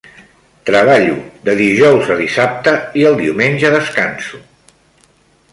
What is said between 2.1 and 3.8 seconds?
a dissabte, i el diumenge